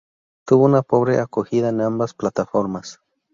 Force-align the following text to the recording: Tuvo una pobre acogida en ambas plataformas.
Tuvo 0.47 0.65
una 0.65 0.81
pobre 0.81 1.19
acogida 1.19 1.69
en 1.69 1.79
ambas 1.81 2.15
plataformas. 2.15 2.99